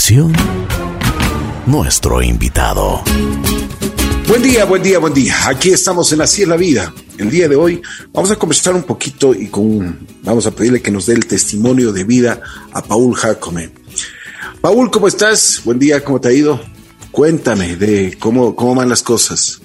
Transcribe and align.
continuación, 0.00 0.32
nuestro 1.66 2.22
invitado. 2.22 3.02
Buen 4.26 4.42
día, 4.42 4.64
buen 4.64 4.82
día, 4.82 4.98
buen 4.98 5.12
día. 5.12 5.34
Aquí 5.46 5.70
estamos 5.70 6.10
en 6.12 6.22
Así 6.22 6.42
es 6.42 6.48
la 6.48 6.56
vida. 6.56 6.92
El 7.18 7.30
día 7.30 7.48
de 7.48 7.56
hoy 7.56 7.82
vamos 8.10 8.30
a 8.30 8.36
conversar 8.36 8.74
un 8.74 8.84
poquito 8.84 9.34
y 9.34 9.48
con 9.48 10.06
vamos 10.22 10.46
a 10.46 10.52
pedirle 10.52 10.80
que 10.80 10.90
nos 10.90 11.04
dé 11.04 11.14
el 11.14 11.26
testimonio 11.26 11.92
de 11.92 12.04
vida 12.04 12.40
a 12.72 12.82
Paul 12.82 13.14
Jacome. 13.14 13.72
Paul, 14.62 14.90
¿cómo 14.90 15.06
estás? 15.06 15.60
Buen 15.64 15.78
día, 15.78 16.02
¿cómo 16.02 16.18
te 16.18 16.28
ha 16.28 16.32
ido? 16.32 16.58
Cuéntame 17.10 17.76
de 17.76 18.16
cómo, 18.18 18.56
cómo 18.56 18.74
van 18.76 18.88
las 18.88 19.02
cosas. 19.02 19.60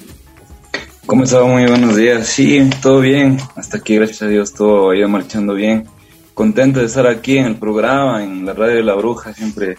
¿Cómo 1.05 1.23
estás? 1.23 1.45
Muy 1.47 1.65
buenos 1.65 1.95
días. 1.95 2.27
Sí, 2.27 2.69
todo 2.81 2.99
bien. 2.99 3.37
Hasta 3.55 3.77
aquí, 3.77 3.95
gracias 3.95 4.23
a 4.23 4.27
Dios, 4.27 4.53
todo 4.53 4.89
ha 4.89 4.97
ido 4.97 5.07
marchando 5.07 5.53
bien. 5.53 5.85
Contento 6.33 6.81
de 6.81 6.87
estar 6.87 7.07
aquí 7.07 7.37
en 7.37 7.45
el 7.45 7.55
programa, 7.55 8.21
en 8.21 8.45
la 8.45 8.53
radio 8.53 8.75
de 8.75 8.83
la 8.83 8.95
bruja, 8.95 9.33
siempre 9.33 9.77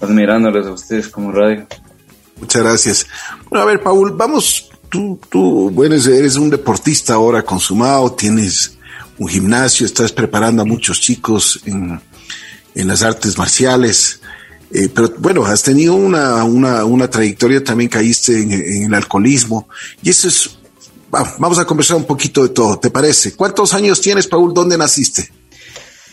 admirándoles 0.00 0.66
a 0.66 0.72
ustedes 0.72 1.08
como 1.08 1.32
radio. 1.32 1.66
Muchas 2.40 2.62
gracias. 2.62 3.06
Bueno, 3.50 3.64
a 3.64 3.66
ver, 3.66 3.82
Paul, 3.82 4.12
vamos, 4.12 4.70
tú, 4.88 5.18
tú, 5.28 5.70
bueno, 5.70 5.94
eres 5.94 6.36
un 6.36 6.50
deportista 6.50 7.14
ahora 7.14 7.42
consumado, 7.42 8.12
tienes 8.12 8.78
un 9.18 9.28
gimnasio, 9.28 9.86
estás 9.86 10.12
preparando 10.12 10.62
a 10.62 10.64
muchos 10.64 11.00
chicos 11.00 11.60
en, 11.64 12.00
en 12.74 12.88
las 12.88 13.02
artes 13.02 13.36
marciales. 13.36 14.20
Eh, 14.70 14.88
pero 14.94 15.12
bueno, 15.18 15.44
has 15.46 15.62
tenido 15.62 15.94
una, 15.94 16.44
una, 16.44 16.84
una 16.84 17.08
trayectoria, 17.08 17.64
también 17.64 17.88
caíste 17.88 18.40
en, 18.40 18.52
en, 18.52 18.82
el 18.84 18.94
alcoholismo. 18.94 19.68
Y 20.02 20.10
eso 20.10 20.28
es, 20.28 20.58
vamos 21.10 21.58
a 21.58 21.64
conversar 21.64 21.96
un 21.96 22.04
poquito 22.04 22.42
de 22.42 22.50
todo, 22.50 22.78
¿te 22.78 22.90
parece? 22.90 23.34
¿Cuántos 23.34 23.74
años 23.74 24.00
tienes, 24.00 24.26
Paul? 24.26 24.54
¿Dónde 24.54 24.78
naciste? 24.78 25.30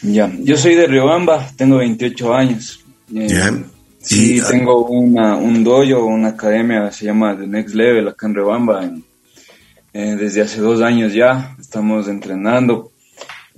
Ya, 0.01 0.31
yo 0.39 0.57
soy 0.57 0.75
de 0.75 0.87
Riobamba, 0.87 1.51
tengo 1.55 1.77
28 1.77 2.33
años. 2.33 2.79
Eh, 3.13 3.63
Sí, 4.05 4.39
tengo 4.49 4.85
una, 4.85 5.35
un 5.35 5.63
dojo, 5.63 6.05
una 6.05 6.29
academia, 6.29 6.91
se 6.91 7.05
llama 7.05 7.35
The 7.35 7.47
Next 7.47 7.73
Level, 7.73 8.07
acá 8.07 8.27
en 8.27 8.35
Riobamba. 8.35 8.91
Eh, 9.93 10.15
desde 10.15 10.41
hace 10.41 10.61
dos 10.61 10.81
años 10.81 11.11
ya 11.11 11.55
estamos 11.59 12.07
entrenando, 12.07 12.91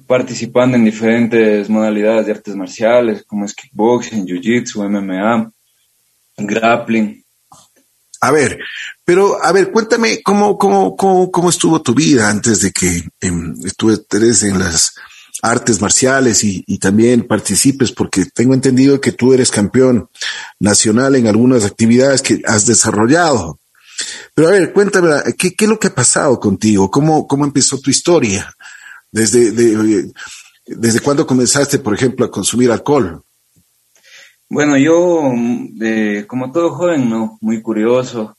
participando 0.06 0.78
en 0.78 0.86
diferentes 0.86 1.70
modalidades 1.70 2.28
de 2.28 2.31
artes 2.31 2.56
marciales, 2.56 3.23
como 3.25 3.45
es 3.45 3.53
kickboxing, 3.53 4.25
jiu-jitsu, 4.25 4.88
MMA, 4.88 5.52
grappling. 6.38 7.23
A 8.22 8.31
ver, 8.31 8.58
pero 9.03 9.44
a 9.44 9.52
ver, 9.52 9.70
cuéntame 9.72 10.22
cómo, 10.23 10.58
cómo, 10.58 10.95
cómo, 10.95 11.30
cómo 11.30 11.50
estuvo 11.50 11.81
tu 11.81 11.94
vida 11.94 12.30
antes 12.30 12.62
de 12.62 12.72
que 12.72 12.88
eh, 13.20 13.31
estuvieras 13.66 14.44
en 14.44 14.59
las 14.59 14.94
artes 15.42 15.82
marciales 15.82 16.44
y, 16.44 16.64
y, 16.68 16.80
también 16.80 17.28
participes, 17.28 17.92
porque 17.92 18.26
tengo 18.26 18.54
entendido 18.54 19.00
que 19.00 19.12
tú 19.12 19.34
eres 19.34 19.52
campeón 19.52 20.10
nacional 20.60 21.16
en 21.16 21.28
algunas 21.28 21.66
actividades 21.66 22.22
que 22.22 22.42
has 22.46 22.66
desarrollado. 22.66 23.60
Pero 24.34 24.50
a 24.50 24.52
ver, 24.52 24.74
cuéntame, 24.74 25.10
¿qué, 25.38 25.54
qué 25.54 25.66
es 25.66 25.70
lo 25.70 25.80
que 25.80 25.88
ha 25.88 25.96
pasado 25.96 26.40
contigo? 26.40 26.90
¿Cómo, 26.90 27.28
cómo 27.28 27.46
empezó 27.46 27.80
tu 27.80 27.90
historia? 27.90 28.54
¿Desde, 29.12 29.52
de, 29.52 30.12
desde 30.66 31.00
cuándo 31.00 31.26
comenzaste, 31.26 31.80
por 31.80 31.94
ejemplo, 31.94 32.26
a 32.26 32.32
consumir 32.32 32.72
alcohol? 32.72 33.24
Bueno, 34.50 34.78
yo, 34.78 35.32
eh, 35.82 36.26
como 36.28 36.52
todo 36.52 36.72
joven, 36.72 37.10
¿no? 37.10 37.38
Muy 37.42 37.62
curioso. 37.62 38.38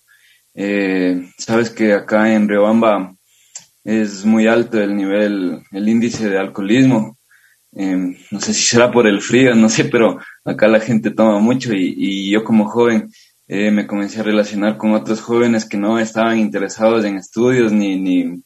Eh, 0.54 1.30
sabes 1.36 1.70
que 1.70 1.92
acá 1.92 2.32
en 2.32 2.48
Riobamba 2.48 3.14
es 3.88 4.26
muy 4.26 4.46
alto 4.46 4.78
el 4.78 4.94
nivel, 4.94 5.62
el 5.72 5.88
índice 5.88 6.28
de 6.28 6.38
alcoholismo. 6.38 7.16
Eh, 7.72 8.16
no 8.30 8.40
sé 8.40 8.52
si 8.52 8.62
será 8.64 8.90
por 8.90 9.06
el 9.06 9.22
frío, 9.22 9.54
no 9.54 9.70
sé, 9.70 9.86
pero 9.86 10.18
acá 10.44 10.68
la 10.68 10.80
gente 10.80 11.10
toma 11.10 11.38
mucho 11.38 11.72
y, 11.72 11.94
y 11.96 12.30
yo 12.30 12.44
como 12.44 12.68
joven 12.68 13.10
eh, 13.46 13.70
me 13.70 13.86
comencé 13.86 14.20
a 14.20 14.24
relacionar 14.24 14.76
con 14.76 14.92
otros 14.92 15.22
jóvenes 15.22 15.64
que 15.64 15.78
no 15.78 15.98
estaban 15.98 16.38
interesados 16.38 17.02
en 17.06 17.16
estudios 17.16 17.72
ni, 17.72 17.98
ni, 17.98 18.42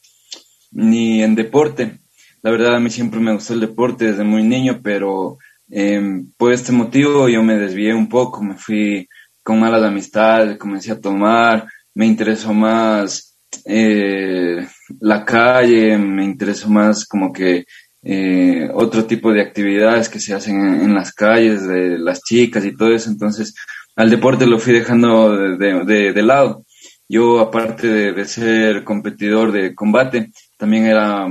ni 0.71 1.25
en 1.25 1.35
deporte. 1.35 1.99
La 2.41 2.53
verdad 2.53 2.77
a 2.77 2.81
mí 2.81 2.89
siempre 2.89 3.19
me 3.19 3.35
gustó 3.35 3.55
el 3.55 3.61
deporte 3.61 4.05
desde 4.05 4.23
muy 4.23 4.45
niño, 4.45 4.79
pero 4.81 5.39
eh, 5.71 6.23
por 6.37 6.53
este 6.53 6.71
motivo 6.71 7.29
yo 7.29 7.43
me 7.43 7.57
desvié 7.57 7.93
un 7.95 8.09
poco, 8.09 8.45
me 8.45 8.55
fui 8.55 9.09
con 9.43 9.59
malas 9.59 9.83
amistades, 9.83 10.57
comencé 10.57 10.93
a 10.93 11.01
tomar, 11.01 11.67
me 11.95 12.07
interesó 12.07 12.55
más 12.55 13.32
eh, 13.65 14.67
la 15.01 15.25
calle, 15.25 15.97
me 15.99 16.25
interesó 16.25 16.69
más 16.69 17.07
como 17.07 17.33
que 17.33 17.65
eh, 18.05 18.69
otro 18.75 19.05
tipo 19.05 19.33
de 19.33 19.43
actividades 19.43 20.09
que 20.09 20.19
se 20.19 20.35
hacen 20.35 20.83
en, 20.83 20.95
las 20.95 21.13
calles, 21.13 21.67
de 21.67 21.99
las 21.99 22.23
chicas 22.23 22.65
y 22.65 22.77
todo 22.77 22.93
eso. 22.93 23.11
Entonces, 23.11 23.55
al 23.95 24.11
deporte 24.11 24.47
lo 24.47 24.59
fui 24.59 24.73
dejando 24.73 25.37
de, 25.57 26.13
de, 26.13 26.23
lado. 26.23 26.65
Yo, 27.09 27.41
aparte 27.41 28.13
de, 28.13 28.25
ser 28.25 28.85
competidor 28.85 29.53
de 29.53 29.75
combate, 29.75 30.33
también 30.57 30.87
era, 30.87 31.27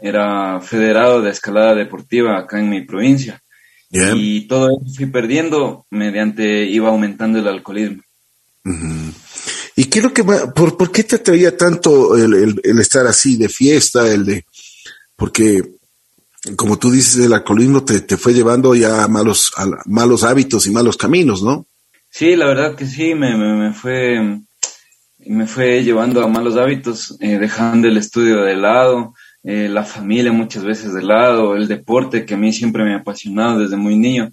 era 0.00 0.60
federado 0.60 1.22
de 1.22 1.30
escalada 1.30 1.74
deportiva 1.74 2.38
acá 2.38 2.58
en 2.58 2.70
mi 2.70 2.82
provincia. 2.82 3.40
Y 3.88 4.48
todo 4.48 4.68
eso 4.68 4.94
fui 4.94 5.06
perdiendo 5.06 5.86
mediante 5.90 6.64
iba 6.64 6.88
aumentando 6.88 7.38
el 7.38 7.46
alcoholismo. 7.46 8.02
¿Y 9.76 9.84
qué 9.84 9.98
es 9.98 10.04
lo 10.04 10.12
que 10.12 10.24
por, 10.24 10.76
por 10.76 10.90
qué 10.90 11.04
te 11.04 11.16
atraía 11.16 11.56
tanto 11.56 12.16
el, 12.16 12.58
el, 12.64 12.78
estar 12.80 13.06
así 13.06 13.36
de 13.36 13.50
fiesta, 13.50 14.10
el 14.10 14.24
de, 14.24 14.46
porque 15.14 15.62
como 16.56 16.78
tú 16.78 16.90
dices, 16.90 17.26
el 17.26 17.34
alcoholismo 17.34 17.84
te, 17.84 18.00
te 18.00 18.16
fue 18.16 18.32
llevando 18.32 18.74
ya 18.74 19.04
a 19.04 19.08
malos, 19.08 19.52
malos 19.84 20.24
hábitos 20.24 20.66
y 20.66 20.70
malos 20.70 20.96
caminos, 20.96 21.42
¿no? 21.42 21.66
Sí, 22.08 22.36
la 22.36 22.46
verdad 22.46 22.74
que 22.74 22.86
sí, 22.86 23.14
me, 23.14 23.36
me, 23.36 23.54
me 23.54 23.72
fue, 23.72 24.40
me 25.18 25.46
fue 25.46 25.82
llevando 25.82 26.22
a 26.22 26.28
malos 26.28 26.56
hábitos, 26.56 27.16
eh, 27.20 27.38
dejando 27.38 27.88
el 27.88 27.96
estudio 27.96 28.42
de 28.42 28.56
lado, 28.56 29.14
eh, 29.42 29.68
la 29.68 29.84
familia 29.84 30.32
muchas 30.32 30.64
veces 30.64 30.94
de 30.94 31.02
lado, 31.02 31.54
el 31.54 31.68
deporte 31.68 32.24
que 32.24 32.34
a 32.34 32.38
mí 32.38 32.52
siempre 32.52 32.84
me 32.84 32.94
ha 32.94 32.98
apasionado 32.98 33.58
desde 33.58 33.76
muy 33.76 33.98
niño. 33.98 34.30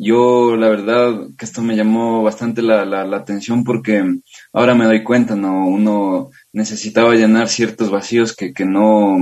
Yo, 0.00 0.56
la 0.56 0.68
verdad, 0.68 1.26
que 1.36 1.44
esto 1.44 1.60
me 1.60 1.74
llamó 1.74 2.22
bastante 2.22 2.62
la, 2.62 2.84
la, 2.84 3.04
la, 3.04 3.16
atención 3.16 3.64
porque 3.64 4.20
ahora 4.52 4.76
me 4.76 4.84
doy 4.84 5.02
cuenta, 5.02 5.34
¿no? 5.34 5.66
Uno 5.66 6.30
necesitaba 6.52 7.16
llenar 7.16 7.48
ciertos 7.48 7.90
vacíos 7.90 8.34
que, 8.34 8.52
que 8.52 8.64
no, 8.64 9.18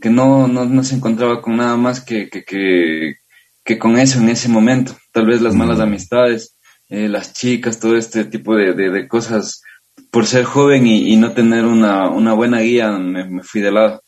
que 0.00 0.10
no, 0.10 0.48
no, 0.48 0.64
no 0.64 0.82
se 0.82 0.96
encontraba 0.96 1.40
con 1.40 1.58
nada 1.58 1.76
más 1.76 2.00
que, 2.00 2.28
que, 2.28 2.44
que, 2.44 3.18
que, 3.64 3.78
con 3.78 3.98
eso 3.98 4.18
en 4.18 4.30
ese 4.30 4.48
momento. 4.48 4.96
Tal 5.12 5.26
vez 5.26 5.40
las 5.40 5.54
malas 5.54 5.78
amistades, 5.78 6.56
eh, 6.88 7.08
las 7.08 7.32
chicas, 7.32 7.78
todo 7.78 7.96
este 7.96 8.24
tipo 8.24 8.56
de, 8.56 8.74
de, 8.74 8.90
de 8.90 9.06
cosas. 9.06 9.62
Por 10.10 10.26
ser 10.26 10.44
joven 10.44 10.88
y, 10.88 11.12
y, 11.12 11.16
no 11.16 11.32
tener 11.32 11.64
una, 11.64 12.10
una 12.10 12.32
buena 12.32 12.60
guía, 12.60 12.90
me, 12.90 13.28
me 13.28 13.42
fui 13.44 13.60
de 13.60 13.70
lado. 13.70 14.02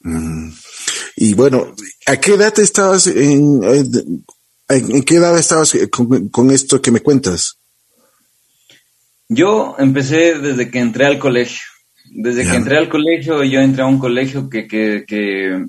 Mm. 0.00 0.50
Y 1.16 1.34
bueno, 1.34 1.74
¿a 2.06 2.16
qué 2.16 2.34
edad 2.34 2.58
estabas 2.58 3.06
en, 3.06 3.62
en 3.62 4.24
¿En 4.76 5.02
qué 5.02 5.16
edad 5.16 5.38
estabas 5.38 5.74
eh, 5.74 5.90
con, 5.90 6.50
esto 6.50 6.80
que 6.80 6.90
me 6.90 7.00
cuentas? 7.00 7.58
Yo 9.28 9.76
empecé 9.78 10.38
desde 10.38 10.70
que 10.70 10.78
entré 10.78 11.06
al 11.06 11.18
colegio. 11.18 11.62
Desde 12.14 12.44
que 12.44 12.56
entré 12.56 12.76
al 12.76 12.88
colegio, 12.88 13.42
yo 13.44 13.60
entré 13.60 13.82
a 13.82 13.86
un 13.86 13.98
colegio 13.98 14.48
que, 14.48 14.66
que, 14.66 15.04
que, 15.06 15.66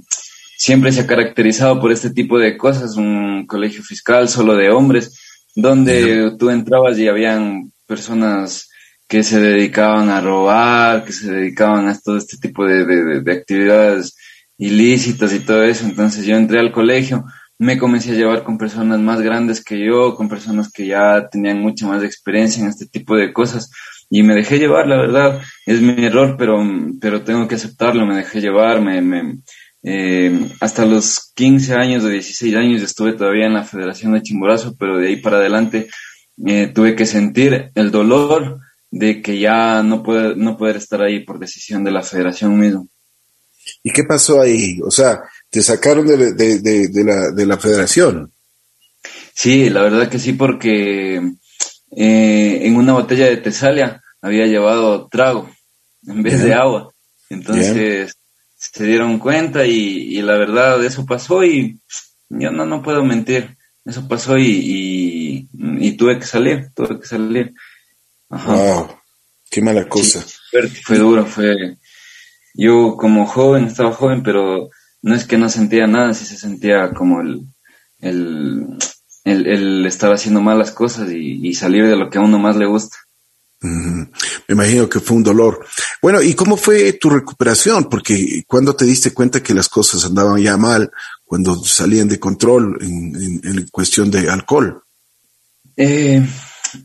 siempre 0.57 0.91
se 0.91 1.01
ha 1.01 1.07
caracterizado 1.07 1.79
por 1.79 1.91
este 1.91 2.09
tipo 2.09 2.37
de 2.37 2.57
cosas, 2.57 2.95
un 2.95 3.45
colegio 3.45 3.83
fiscal 3.83 4.27
solo 4.27 4.55
de 4.55 4.69
hombres, 4.69 5.17
donde 5.55 6.31
tú 6.37 6.49
entrabas 6.49 6.97
y 6.97 7.07
habían 7.07 7.71
personas 7.85 8.69
que 9.07 9.23
se 9.23 9.39
dedicaban 9.39 10.09
a 10.09 10.21
robar, 10.21 11.05
que 11.05 11.13
se 11.13 11.31
dedicaban 11.31 11.87
a 11.87 11.99
todo 11.99 12.17
este 12.17 12.37
tipo 12.37 12.65
de, 12.65 12.85
de, 12.85 13.21
de 13.21 13.31
actividades 13.31 14.15
ilícitas 14.57 15.33
y 15.33 15.39
todo 15.39 15.63
eso. 15.63 15.85
Entonces 15.85 16.25
yo 16.25 16.35
entré 16.35 16.59
al 16.59 16.71
colegio 16.71 17.25
me 17.63 17.77
comencé 17.77 18.11
a 18.11 18.15
llevar 18.15 18.43
con 18.43 18.57
personas 18.57 18.99
más 18.99 19.21
grandes 19.21 19.63
que 19.63 19.79
yo, 19.79 20.15
con 20.15 20.27
personas 20.27 20.69
que 20.69 20.85
ya 20.85 21.29
tenían 21.29 21.61
mucha 21.61 21.87
más 21.87 22.03
experiencia 22.03 22.61
en 22.61 22.69
este 22.69 22.87
tipo 22.87 23.15
de 23.15 23.31
cosas 23.31 23.71
y 24.09 24.21
me 24.21 24.35
dejé 24.35 24.59
llevar, 24.59 24.85
la 24.87 24.97
verdad, 24.97 25.41
es 25.65 25.81
mi 25.81 26.03
error, 26.03 26.35
pero, 26.37 26.61
pero 26.99 27.23
tengo 27.23 27.47
que 27.47 27.55
aceptarlo, 27.55 28.05
me 28.05 28.17
dejé 28.17 28.41
llevar, 28.41 28.81
me, 28.81 29.01
me 29.01 29.37
eh, 29.81 30.49
hasta 30.59 30.85
los 30.85 31.31
15 31.35 31.73
años 31.73 32.03
o 32.03 32.09
16 32.09 32.53
años 32.55 32.81
estuve 32.81 33.13
todavía 33.13 33.45
en 33.45 33.53
la 33.53 33.63
Federación 33.63 34.13
de 34.13 34.21
Chimborazo, 34.21 34.75
pero 34.77 34.97
de 34.97 35.07
ahí 35.07 35.15
para 35.15 35.37
adelante 35.37 35.87
eh, 36.45 36.67
tuve 36.67 36.95
que 36.95 37.05
sentir 37.05 37.71
el 37.75 37.91
dolor 37.91 38.59
de 38.91 39.21
que 39.21 39.39
ya 39.39 39.81
no 39.83 40.03
puede, 40.03 40.35
no 40.35 40.57
poder 40.57 40.75
estar 40.75 41.01
ahí 41.01 41.21
por 41.21 41.39
decisión 41.39 41.85
de 41.85 41.91
la 41.91 42.03
federación 42.03 42.59
mismo. 42.59 42.89
¿Y 43.83 43.91
qué 43.91 44.03
pasó 44.03 44.41
ahí? 44.41 44.79
O 44.83 44.91
sea, 44.91 45.21
te 45.49 45.61
sacaron 45.61 46.07
de, 46.07 46.33
de, 46.33 46.59
de, 46.59 46.87
de, 46.87 47.03
la, 47.03 47.31
de 47.31 47.45
la 47.45 47.57
federación. 47.57 48.31
Sí, 49.33 49.69
la 49.69 49.81
verdad 49.83 50.09
que 50.09 50.19
sí, 50.19 50.33
porque 50.33 51.15
eh, 51.95 52.59
en 52.61 52.75
una 52.75 52.93
botella 52.93 53.27
de 53.27 53.37
tesalia 53.37 54.01
había 54.21 54.45
llevado 54.45 55.07
trago 55.07 55.49
en 56.07 56.23
vez 56.23 56.41
de 56.41 56.53
agua. 56.53 56.93
Entonces 57.29 58.15
se 58.57 58.85
dieron 58.85 59.19
cuenta 59.19 59.65
y, 59.65 60.17
y, 60.17 60.21
la 60.21 60.37
verdad 60.37 60.83
eso 60.83 61.05
pasó 61.05 61.43
y 61.43 61.79
yo 62.29 62.51
no, 62.51 62.65
no 62.65 62.81
puedo 62.81 63.03
mentir. 63.03 63.57
Eso 63.85 64.07
pasó 64.07 64.37
y, 64.37 64.47
y, 64.47 65.49
y 65.53 65.91
tuve 65.97 66.17
que 66.17 66.25
salir, 66.25 66.69
tuve 66.73 66.99
que 66.99 67.05
salir. 67.05 67.53
Wow, 68.29 68.95
qué 69.49 69.61
mala 69.61 69.87
cosa. 69.87 70.25
fue 70.83 70.97
duro, 70.97 71.25
fue... 71.25 71.77
Yo 72.53 72.95
como 72.97 73.25
joven, 73.25 73.65
estaba 73.65 73.91
joven, 73.91 74.23
pero 74.23 74.69
no 75.01 75.15
es 75.15 75.25
que 75.25 75.37
no 75.37 75.49
sentía 75.49 75.87
nada, 75.87 76.13
sí 76.13 76.25
se 76.25 76.37
sentía 76.37 76.93
como 76.93 77.21
el, 77.21 77.47
el, 77.99 78.77
el, 79.23 79.85
estar 79.85 80.13
haciendo 80.13 80.41
malas 80.41 80.71
cosas 80.71 81.11
y, 81.11 81.47
y, 81.47 81.53
salir 81.53 81.85
de 81.87 81.95
lo 81.95 82.09
que 82.09 82.17
a 82.17 82.21
uno 82.21 82.39
más 82.39 82.55
le 82.55 82.65
gusta. 82.65 82.97
Me 83.61 84.09
imagino 84.49 84.89
que 84.89 84.99
fue 84.99 85.17
un 85.17 85.23
dolor. 85.23 85.65
Bueno, 86.01 86.21
¿y 86.21 86.33
cómo 86.33 86.57
fue 86.57 86.93
tu 86.93 87.09
recuperación? 87.09 87.85
Porque 87.89 88.43
cuando 88.45 88.75
te 88.75 88.83
diste 88.83 89.13
cuenta 89.13 89.41
que 89.41 89.53
las 89.53 89.69
cosas 89.69 90.03
andaban 90.05 90.41
ya 90.41 90.57
mal, 90.57 90.91
cuando 91.25 91.55
salían 91.63 92.07
de 92.07 92.19
control 92.19 92.77
en, 92.81 93.41
en, 93.43 93.67
cuestión 93.71 94.11
de 94.11 94.29
alcohol. 94.29 94.83
Eh, 95.77 96.23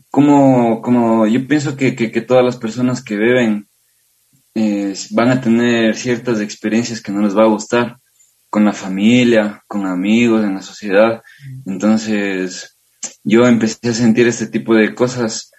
como, 0.09 0.81
como 0.81 1.27
yo 1.27 1.45
pienso 1.47 1.75
que, 1.75 1.95
que, 1.95 2.11
que, 2.11 2.21
todas 2.21 2.43
las 2.43 2.57
personas 2.57 3.03
que 3.03 3.15
beben 3.15 3.68
eh, 4.55 4.93
van 5.11 5.29
a 5.29 5.41
tener 5.41 5.95
ciertas 5.95 6.41
experiencias 6.41 7.01
que 7.01 7.11
no 7.11 7.21
les 7.21 7.35
va 7.37 7.43
a 7.43 7.49
gustar 7.49 7.97
con 8.49 8.65
la 8.65 8.73
familia, 8.73 9.63
con 9.67 9.85
amigos, 9.85 10.43
en 10.43 10.55
la 10.55 10.61
sociedad. 10.61 11.21
Entonces, 11.65 12.77
yo 13.23 13.45
empecé 13.45 13.89
a 13.89 13.93
sentir 13.93 14.27
este 14.27 14.47
tipo 14.47 14.73
de 14.73 14.93
cosas 14.95 15.51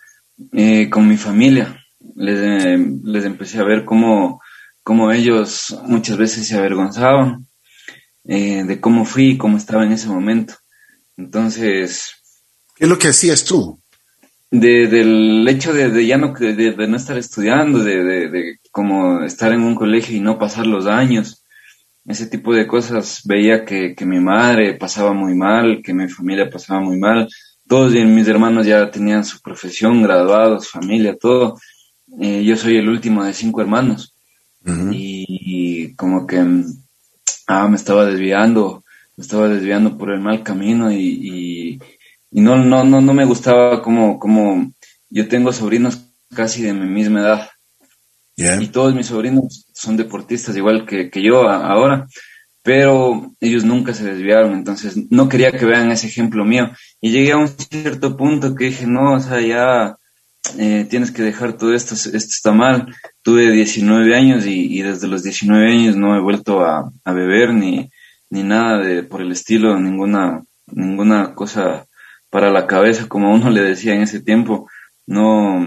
eh, 0.52 0.90
con 0.90 1.08
mi 1.08 1.16
familia. 1.16 1.76
Les, 2.16 2.38
eh, 2.38 2.78
les 3.04 3.24
empecé 3.24 3.58
a 3.58 3.64
ver 3.64 3.84
cómo, 3.84 4.40
cómo, 4.82 5.12
ellos 5.12 5.76
muchas 5.86 6.16
veces 6.16 6.48
se 6.48 6.56
avergonzaban 6.56 7.46
eh, 8.24 8.64
de 8.64 8.80
cómo 8.80 9.04
fui 9.04 9.30
y 9.30 9.38
cómo 9.38 9.56
estaba 9.56 9.84
en 9.84 9.92
ese 9.92 10.08
momento. 10.08 10.54
Entonces... 11.16 12.10
¿Qué 12.74 12.84
es 12.84 12.90
lo 12.90 12.98
que 12.98 13.08
hacías 13.08 13.44
tú? 13.44 13.79
De, 14.50 14.88
del 14.88 15.46
hecho 15.48 15.72
de, 15.72 15.90
de 15.90 16.06
ya 16.06 16.18
no, 16.18 16.32
de, 16.34 16.54
de, 16.54 16.88
no 16.88 16.96
estar 16.96 17.16
estudiando, 17.16 17.84
de, 17.84 18.58
como 18.72 19.22
estar 19.22 19.52
en 19.52 19.62
un 19.62 19.76
colegio 19.76 20.16
y 20.16 20.20
no 20.20 20.38
pasar 20.38 20.66
los 20.66 20.86
años, 20.86 21.44
ese 22.04 22.26
tipo 22.26 22.52
de 22.52 22.66
cosas, 22.66 23.22
veía 23.24 23.64
que, 23.64 23.94
que 23.94 24.04
mi 24.04 24.18
madre 24.18 24.74
pasaba 24.74 25.12
muy 25.12 25.34
mal, 25.34 25.82
que 25.84 25.94
mi 25.94 26.08
familia 26.08 26.50
pasaba 26.50 26.80
muy 26.80 26.98
mal, 26.98 27.28
todos 27.70 27.92
mis 27.92 28.26
hermanos 28.26 28.66
ya 28.66 28.90
tenían 28.90 29.24
su 29.24 29.40
profesión, 29.40 30.02
graduados, 30.02 30.68
familia, 30.68 31.16
todo. 31.16 31.56
Eh, 32.20 32.42
yo 32.42 32.56
soy 32.56 32.78
el 32.78 32.88
último 32.88 33.22
de 33.22 33.32
cinco 33.32 33.60
hermanos. 33.60 34.12
y, 34.90 35.94
como 35.94 36.26
que 36.26 36.44
ah, 37.46 37.68
me 37.68 37.76
estaba 37.76 38.04
desviando, 38.06 38.82
me 39.16 39.22
estaba 39.22 39.48
desviando 39.48 39.96
por 39.96 40.10
el 40.10 40.18
mal 40.18 40.42
camino 40.42 40.90
y, 40.90 40.96
y, 40.98 41.80
no, 42.30 42.56
no, 42.56 42.84
no, 42.84 43.00
no 43.00 43.14
me 43.14 43.24
gustaba 43.24 43.82
como, 43.82 44.18
como 44.18 44.72
yo 45.08 45.28
tengo 45.28 45.52
sobrinos 45.52 46.00
casi 46.34 46.62
de 46.62 46.72
mi 46.72 46.86
misma 46.86 47.20
edad. 47.20 47.50
Y 48.36 48.68
todos 48.68 48.94
mis 48.94 49.06
sobrinos 49.06 49.66
son 49.74 49.98
deportistas 49.98 50.56
igual 50.56 50.86
que, 50.86 51.10
que 51.10 51.22
yo 51.22 51.48
ahora 51.48 52.06
pero 52.62 53.34
ellos 53.40 53.64
nunca 53.64 53.94
se 53.94 54.04
desviaron, 54.04 54.52
entonces 54.52 55.10
no 55.10 55.28
quería 55.28 55.52
que 55.52 55.64
vean 55.64 55.90
ese 55.90 56.08
ejemplo 56.08 56.44
mío. 56.44 56.70
Y 57.00 57.10
llegué 57.10 57.32
a 57.32 57.38
un 57.38 57.48
cierto 57.48 58.16
punto 58.16 58.54
que 58.54 58.66
dije, 58.66 58.86
no, 58.86 59.14
o 59.14 59.20
sea, 59.20 59.40
ya 59.40 59.96
eh, 60.58 60.86
tienes 60.88 61.10
que 61.10 61.22
dejar 61.22 61.54
todo 61.54 61.74
esto, 61.74 61.94
esto 61.94 62.16
está 62.16 62.52
mal. 62.52 62.94
Tuve 63.22 63.50
19 63.50 64.14
años 64.14 64.44
y, 64.46 64.82
desde 64.82 65.08
los 65.08 65.22
19 65.22 65.72
años 65.72 65.96
no 65.96 66.16
he 66.16 66.20
vuelto 66.20 66.60
a, 66.64 66.92
beber 67.06 67.54
ni, 67.54 67.90
ni 68.28 68.42
nada 68.42 68.78
de 68.78 69.02
por 69.04 69.22
el 69.22 69.32
estilo, 69.32 69.78
ninguna, 69.78 70.44
ninguna 70.66 71.34
cosa 71.34 71.86
para 72.30 72.50
la 72.50 72.66
cabeza, 72.66 73.08
como 73.08 73.34
uno 73.34 73.50
le 73.50 73.62
decía 73.62 73.94
en 73.94 74.02
ese 74.02 74.20
tiempo. 74.20 74.70
No, 75.06 75.60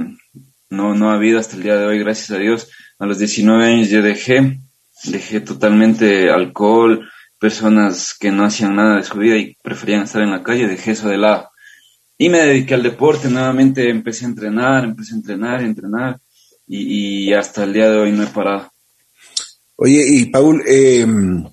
no, 0.69 0.95
no 0.95 1.11
ha 1.11 1.15
habido 1.15 1.39
hasta 1.39 1.55
el 1.55 1.63
día 1.63 1.75
de 1.75 1.85
hoy, 1.85 1.99
gracias 1.99 2.31
a 2.31 2.37
Dios. 2.39 2.71
A 2.99 3.05
los 3.05 3.19
19 3.19 3.65
años 3.65 3.89
yo 3.89 4.01
dejé 4.01 4.59
dejé 5.03 5.41
totalmente 5.41 6.29
alcohol, 6.29 7.09
personas 7.39 8.15
que 8.17 8.31
no 8.31 8.45
hacían 8.45 8.75
nada 8.75 8.97
de 8.97 9.03
su 9.03 9.17
vida 9.17 9.37
y 9.37 9.57
preferían 9.61 10.03
estar 10.03 10.21
en 10.21 10.31
la 10.31 10.43
calle, 10.43 10.67
dejé 10.67 10.91
eso 10.91 11.09
de 11.09 11.17
lado. 11.17 11.49
Y 12.17 12.29
me 12.29 12.39
dediqué 12.39 12.75
al 12.75 12.83
deporte, 12.83 13.29
nuevamente 13.29 13.89
empecé 13.89 14.25
a 14.25 14.29
entrenar, 14.29 14.85
empecé 14.85 15.13
a 15.13 15.17
entrenar, 15.17 15.59
a 15.59 15.65
entrenar 15.65 16.19
y, 16.67 17.33
hasta 17.33 17.63
el 17.63 17.73
día 17.73 17.89
de 17.89 17.97
hoy 17.97 18.11
no 18.11 18.23
he 18.23 18.27
parado. 18.27 18.71
Oye, 19.75 20.05
y 20.07 20.25
Paul, 20.27 20.63
em, 20.65 21.43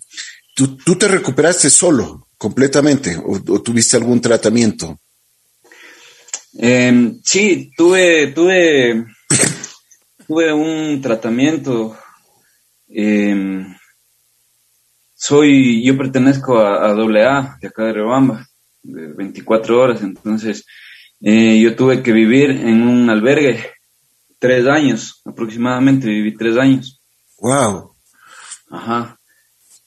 ¿tú, 0.55 0.77
te 0.77 1.09
recuperaste 1.09 1.71
solo, 1.71 2.29
completamente, 2.41 3.19
o, 3.23 3.61
tuviste 3.61 3.99
algún 3.99 4.19
tratamiento? 4.19 4.99
Eh, 6.59 7.13
sí, 7.23 7.71
tuve, 7.77 8.29
tuve, 8.29 9.05
tuve 10.27 10.51
un 10.51 11.03
tratamiento 11.03 11.99
eh, 12.89 13.67
soy, 15.15 15.85
yo 15.85 15.99
pertenezco 15.99 16.59
a, 16.59 16.87
a 16.87 16.93
AA 16.93 17.59
de 17.61 17.69
acá 17.69 17.85
de 17.85 17.93
Rebamba, 17.93 18.47
de 18.83 19.13
24 19.13 19.79
horas, 19.79 20.03
entonces 20.03 20.65
eh, 21.21 21.61
yo 21.61 21.77
tuve 21.77 22.03
que 22.03 22.13
vivir 22.13 22.51
en 22.53 22.89
un 22.89 23.11
albergue 23.11 23.67
tres 24.39 24.67
años, 24.67 25.21
aproximadamente 25.27 26.09
viví 26.09 26.35
tres 26.35 26.57
años. 26.57 27.03
Wow. 27.39 27.95
Ajá. 28.71 29.20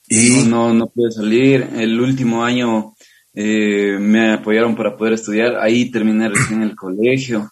Y 0.06 0.44
no, 0.46 0.72
no, 0.74 0.88
pude 0.88 1.10
salir. 1.10 1.70
El 1.74 2.00
último 2.00 2.44
año 2.44 2.94
eh, 3.32 3.96
me 3.98 4.34
apoyaron 4.34 4.76
para 4.76 4.96
poder 4.96 5.14
estudiar. 5.14 5.56
Ahí 5.56 5.90
terminé 5.90 6.28
recién 6.28 6.62
el 6.62 6.76
colegio. 6.76 7.50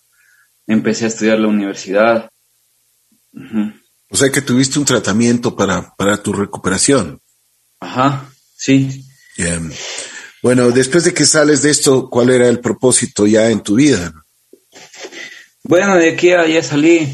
Empecé 0.67 1.07
a 1.07 1.09
estudiar 1.09 1.39
la 1.39 1.49
universidad. 1.49 2.31
O 4.11 4.17
sea 4.17 4.31
que 4.31 4.43
tuviste 4.43 4.79
un 4.79 4.85
tratamiento 4.85 5.57
para, 5.57 5.95
para 5.97 6.23
tu 6.23 6.33
recuperación. 6.33 7.21
Ajá, 7.81 8.31
sí. 8.57 9.05
Bueno, 10.43 10.71
después 10.71 11.05
de 11.05 11.15
que 11.15 11.25
sales 11.25 11.63
de 11.63 11.71
esto, 11.71 12.09
¿cuál 12.11 12.31
era 12.31 12.49
el 12.49 12.61
propósito 12.61 13.27
ya 13.27 13.51
en 13.51 13.63
tu 13.63 13.77
vida? 13.77 14.13
Bueno, 15.65 15.97
de 15.97 16.11
aquí 16.11 16.33
a 16.33 16.47
ya 16.47 16.63
salí. 16.63 17.09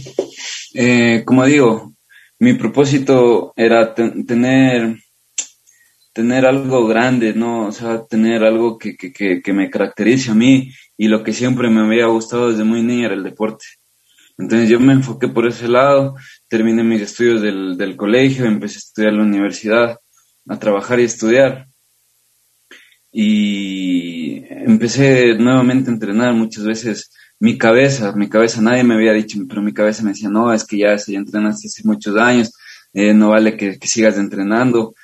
Eh, 0.75 1.23
como 1.25 1.45
digo, 1.45 1.95
mi 2.39 2.55
propósito 2.55 3.53
era 3.57 3.95
tener 3.95 4.99
tener 6.19 6.47
algo 6.47 6.85
grande, 6.89 7.33
¿no? 7.33 7.69
O 7.69 7.71
sea, 7.71 8.05
tener 8.05 8.43
algo 8.43 8.77
que, 8.77 8.97
que, 8.97 9.13
que, 9.13 9.41
que 9.41 9.53
me 9.53 9.71
caracterice 9.71 10.33
a 10.33 10.35
mí 10.35 10.73
y 10.97 11.07
lo 11.07 11.23
que 11.23 11.33
siempre 11.33 11.71
me 11.71 11.81
había 11.81 12.07
gustado 12.07 12.51
desde 12.51 12.65
muy 12.65 12.83
niña 12.83 13.07
era 13.07 13.15
el 13.15 13.23
deporte. 13.23 13.65
Entonces 14.37 14.69
yo 14.69 14.81
me 14.81 14.95
enfoqué 14.95 15.29
por 15.29 15.47
ese 15.47 15.69
lado, 15.69 16.17
terminé 16.49 16.83
mis 16.83 17.03
estudios 17.03 17.41
del, 17.41 17.79
del 17.79 17.95
colegio, 17.95 18.47
empecé 18.47 18.79
a 18.79 18.79
estudiar 18.79 19.13
la 19.13 19.23
universidad, 19.23 19.97
a 20.49 20.59
trabajar 20.59 20.99
y 20.99 21.05
estudiar. 21.05 21.69
Y 23.13 24.43
empecé 24.49 25.37
nuevamente 25.37 25.89
a 25.89 25.93
entrenar 25.93 26.35
muchas 26.35 26.65
veces 26.65 27.13
mi 27.39 27.57
cabeza, 27.57 28.11
mi 28.17 28.29
cabeza, 28.29 28.61
nadie 28.61 28.83
me 28.83 28.95
había 28.95 29.13
dicho, 29.13 29.39
pero 29.49 29.63
mi 29.63 29.73
cabeza 29.73 30.03
me 30.03 30.11
decía, 30.11 30.31
no, 30.31 30.53
es 30.53 30.65
que 30.65 30.79
ya, 30.79 30.97
ya 30.97 31.17
entrenaste 31.17 31.69
hace 31.69 31.83
muchos 31.85 32.17
años, 32.17 32.53
eh, 32.93 33.15
no 33.15 33.29
vale 33.29 33.57
que 33.57 33.79
sigas 33.87 34.19
entrenando. 34.19 34.97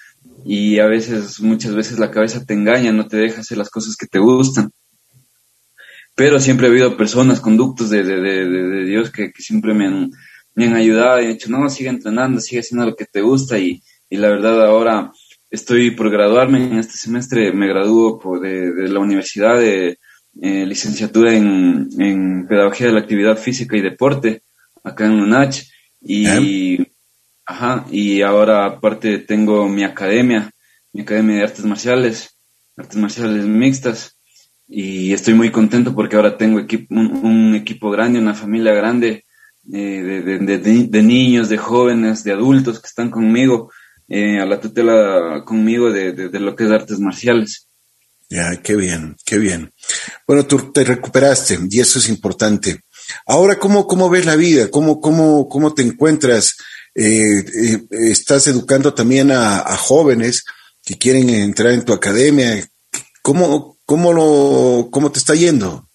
Y 0.45 0.79
a 0.79 0.87
veces, 0.87 1.41
muchas 1.41 1.75
veces 1.75 1.99
la 1.99 2.11
cabeza 2.11 2.45
te 2.45 2.55
engaña, 2.55 2.93
no 2.93 3.09
te 3.09 3.17
deja 3.17 3.41
hacer 3.41 3.59
las 3.59 3.71
cosas 3.71 3.97
que 3.97 4.07
te 4.07 4.19
gustan. 4.19 4.71
Pero 6.15 6.39
siempre 6.39 6.67
ha 6.67 6.71
habido 6.71 6.97
personas, 6.97 7.41
conductos 7.41 7.91
de, 7.91 8.05
de, 8.05 8.21
de, 8.21 8.47
de 8.47 8.85
Dios 8.85 9.11
que, 9.11 9.33
que, 9.33 9.43
siempre 9.43 9.75
me 9.75 9.87
han, 9.87 10.75
ayudado 10.75 11.21
y 11.21 11.25
han 11.25 11.33
dicho, 11.33 11.51
no, 11.51 11.69
sigue 11.69 11.89
entrenando, 11.89 12.41
sigue 12.41 12.61
haciendo 12.61 12.87
lo 12.87 12.95
que 12.95 13.07
te 13.07 13.21
gusta 13.21 13.59
y, 13.59 13.83
y 14.09 14.17
la 14.17 14.29
verdad 14.29 14.65
ahora 14.65 15.11
estoy 15.51 15.93
por 15.93 16.11
graduarme 16.11 16.65
en 16.65 16.79
este 16.79 16.97
semestre, 16.97 17.53
me 17.53 17.67
gradúo 17.67 18.21
de, 18.41 18.73
de, 18.73 18.89
la 18.89 19.01
universidad 19.01 19.59
de 19.59 19.99
eh, 20.41 20.67
licenciatura 20.67 21.35
en, 21.35 21.89
en, 21.99 22.47
pedagogía 22.47 22.89
de 22.89 22.93
la 22.93 23.01
actividad 23.01 23.37
física 23.37 23.77
y 23.77 23.81
deporte 23.81 24.43
acá 24.83 25.07
en 25.07 25.13
UNACH 25.13 25.63
y, 26.01 26.79
ajá, 27.47 27.87
y 27.91 28.23
ahora 28.23 28.67
aparte 28.67 29.19
tengo 29.19 29.69
mi 29.69 29.85
academia, 29.85 30.51
mi 30.93 31.03
academia 31.03 31.37
de 31.37 31.43
artes 31.43 31.65
marciales, 31.65 32.37
artes 32.77 32.97
marciales 32.97 33.45
mixtas 33.47 34.17
y 34.67 35.13
estoy 35.13 35.35
muy 35.35 35.51
contento 35.51 35.95
porque 35.95 36.17
ahora 36.17 36.37
tengo 36.37 36.59
equipo, 36.59 36.95
un, 36.95 37.55
equipo 37.55 37.91
grande, 37.91 38.19
una 38.19 38.35
familia 38.35 38.73
grande 38.73 39.25
eh, 39.73 39.79
de, 39.79 40.59
de, 40.89 41.03
niños, 41.03 41.49
de 41.49 41.59
jóvenes, 41.59 42.25
de 42.25 42.33
adultos 42.33 42.81
que 42.81 42.87
están 42.87 43.11
conmigo, 43.11 43.71
eh, 44.09 44.39
a 44.39 44.47
la 44.47 44.61
tutela 44.61 45.43
conmigo 45.45 45.91
de, 45.91 46.29
lo 46.41 46.55
que 46.57 46.65
es 46.65 46.71
artes 46.71 46.99
marciales. 46.99 47.69
Ya, 48.31 48.57
qué 48.63 48.75
bien, 48.75 49.17
qué 49.25 49.39
bien. 49.39 49.71
Bueno, 50.27 50.47
tú 50.47 50.73
te 50.73 50.83
recuperaste 50.85 51.59
y 51.71 51.81
eso 51.81 51.99
es 51.99 52.09
importante. 52.09 52.81
Ahora, 53.27 53.59
¿cómo, 53.59 53.87
cómo 53.87 54.09
ves 54.09 54.25
la 54.25 54.35
vida? 54.35 54.71
¿Cómo, 54.71 55.01
cómo, 55.01 55.49
cómo 55.49 55.75
te 55.75 55.83
encuentras? 55.83 56.57
Eh, 56.95 57.83
estás 57.91 58.47
educando 58.47 58.95
también 58.95 59.31
a, 59.31 59.59
a 59.59 59.77
jóvenes 59.77 60.45
que 60.85 60.97
quieren 60.97 61.31
entrar 61.31 61.73
en 61.73 61.85
tu 61.85 61.93
academia. 61.93 62.69
¿Cómo, 63.23 63.79
¿Cómo, 63.87 64.13
lo, 64.13 64.89
cómo 64.91 65.11
te 65.11 65.19
está 65.19 65.35
yendo? 65.35 65.89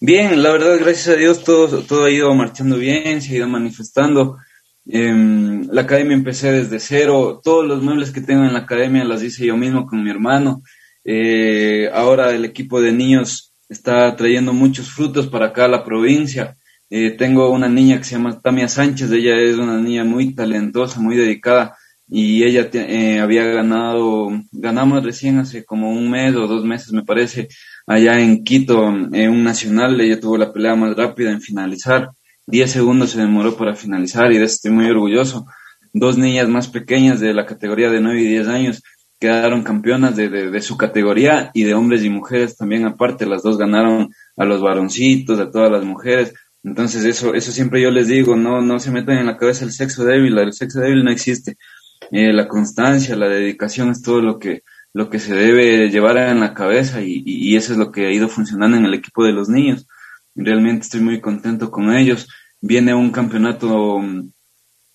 Bien, 0.00 0.42
la 0.42 0.52
verdad, 0.52 0.78
gracias 0.78 1.08
a 1.08 1.18
Dios, 1.18 1.42
todo, 1.42 1.82
todo 1.82 2.04
ha 2.04 2.10
ido 2.10 2.32
marchando 2.34 2.76
bien, 2.76 3.22
se 3.22 3.32
ha 3.32 3.36
ido 3.36 3.48
manifestando. 3.48 4.36
Em, 4.86 5.66
la 5.70 5.82
academia 5.82 6.14
empecé 6.14 6.52
desde 6.52 6.78
cero, 6.78 7.40
todos 7.42 7.66
los 7.66 7.82
muebles 7.82 8.10
que 8.10 8.20
tengo 8.20 8.44
en 8.44 8.52
la 8.52 8.60
academia 8.60 9.04
las 9.04 9.22
hice 9.22 9.46
yo 9.46 9.56
mismo 9.56 9.86
con 9.86 10.04
mi 10.04 10.10
hermano. 10.10 10.62
Eh, 11.02 11.88
ahora 11.92 12.32
el 12.34 12.44
equipo 12.44 12.80
de 12.80 12.92
niños 12.92 13.54
está 13.68 14.14
trayendo 14.16 14.52
muchos 14.52 14.90
frutos 14.90 15.26
para 15.26 15.46
acá 15.46 15.64
a 15.64 15.68
la 15.68 15.84
provincia. 15.84 16.56
Eh, 16.88 17.10
tengo 17.12 17.50
una 17.50 17.68
niña 17.68 17.98
que 17.98 18.04
se 18.04 18.16
llama 18.16 18.40
Tamia 18.40 18.68
Sánchez, 18.68 19.10
ella 19.10 19.36
es 19.36 19.56
una 19.56 19.78
niña 19.78 20.04
muy 20.04 20.34
talentosa, 20.34 21.00
muy 21.00 21.16
dedicada 21.16 21.76
y 22.08 22.44
ella 22.44 22.68
eh, 22.72 23.18
había 23.18 23.44
ganado, 23.46 24.28
ganamos 24.52 25.02
recién 25.02 25.38
hace 25.38 25.64
como 25.64 25.90
un 25.90 26.08
mes 26.10 26.36
o 26.36 26.46
dos 26.46 26.64
meses 26.64 26.92
me 26.92 27.02
parece, 27.02 27.48
allá 27.86 28.20
en 28.20 28.44
Quito, 28.44 28.86
en 28.86 29.30
un 29.30 29.42
nacional, 29.42 30.00
ella 30.00 30.20
tuvo 30.20 30.38
la 30.38 30.52
pelea 30.52 30.76
más 30.76 30.96
rápida 30.96 31.32
en 31.32 31.40
finalizar, 31.40 32.10
diez 32.46 32.70
segundos 32.70 33.10
se 33.10 33.20
demoró 33.20 33.56
para 33.56 33.74
finalizar 33.74 34.30
y 34.32 34.38
de 34.38 34.44
eso 34.44 34.54
estoy 34.54 34.70
muy 34.70 34.86
orgulloso. 34.86 35.46
Dos 35.92 36.18
niñas 36.18 36.48
más 36.48 36.68
pequeñas 36.68 37.20
de 37.20 37.32
la 37.32 37.46
categoría 37.46 37.90
de 37.90 38.00
nueve 38.00 38.20
y 38.20 38.26
diez 38.28 38.46
años 38.48 38.82
quedaron 39.18 39.62
campeonas 39.62 40.14
de, 40.14 40.28
de, 40.28 40.62
su 40.62 40.76
categoría 40.76 41.50
y 41.54 41.64
de 41.64 41.74
hombres 41.74 42.04
y 42.04 42.10
mujeres 42.10 42.56
también 42.56 42.84
aparte, 42.84 43.24
las 43.24 43.42
dos 43.42 43.56
ganaron 43.56 44.10
a 44.36 44.44
los 44.44 44.60
varoncitos, 44.60 45.40
a 45.40 45.50
todas 45.50 45.72
las 45.72 45.84
mujeres. 45.84 46.34
Entonces 46.66 47.04
eso, 47.04 47.32
eso 47.32 47.52
siempre 47.52 47.80
yo 47.80 47.92
les 47.92 48.08
digo, 48.08 48.34
no, 48.34 48.60
no 48.60 48.80
se 48.80 48.90
metan 48.90 49.18
en 49.18 49.26
la 49.26 49.36
cabeza 49.36 49.64
el 49.64 49.70
sexo 49.70 50.04
débil, 50.04 50.36
el 50.36 50.52
sexo 50.52 50.80
débil 50.80 51.04
no 51.04 51.12
existe. 51.12 51.56
Eh, 52.10 52.32
la 52.32 52.48
constancia, 52.48 53.14
la 53.14 53.28
dedicación 53.28 53.90
es 53.90 54.02
todo 54.02 54.20
lo 54.20 54.40
que, 54.40 54.64
lo 54.92 55.08
que 55.08 55.20
se 55.20 55.32
debe 55.32 55.88
llevar 55.90 56.16
en 56.18 56.40
la 56.40 56.54
cabeza 56.54 57.00
y, 57.02 57.54
eso 57.54 57.72
es 57.72 57.78
lo 57.78 57.92
que 57.92 58.06
ha 58.06 58.12
ido 58.12 58.28
funcionando 58.28 58.76
en 58.76 58.84
el 58.84 58.94
equipo 58.94 59.24
de 59.24 59.30
los 59.30 59.48
niños. 59.48 59.86
Realmente 60.34 60.82
estoy 60.82 61.02
muy 61.02 61.20
contento 61.20 61.70
con 61.70 61.96
ellos. 61.96 62.28
Viene 62.60 62.92
un 62.94 63.12
campeonato 63.12 64.00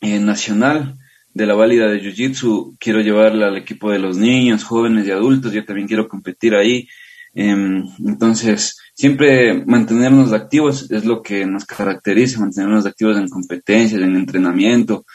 eh, 0.02 0.20
nacional 0.20 0.98
de 1.34 1.46
la 1.46 1.54
válida 1.54 1.88
de 1.88 2.02
Jiu-Jitsu. 2.02 2.76
Quiero 2.80 3.00
llevarle 3.00 3.46
al 3.46 3.56
equipo 3.56 3.92
de 3.92 4.00
los 4.00 4.18
niños, 4.18 4.66
jóvenes 4.66 5.08
y 5.08 5.12
adultos. 5.12 5.54
Yo 5.54 5.64
también 5.64 5.88
quiero 5.88 6.10
competir 6.10 6.54
ahí. 6.54 6.90
Em, 7.34 7.88
entonces, 8.06 8.76
siempre 9.02 9.66
mantenernos 9.66 10.32
activos 10.32 10.92
es 10.92 11.06
lo 11.06 11.24
que 11.24 11.44
nos 11.44 11.66
caracteriza, 11.66 12.40
mantenernos 12.40 12.86
activos 12.86 13.18
en 13.18 13.30
competencias, 13.30 14.00
en 14.00 14.16
entrenamiento. 14.16 15.08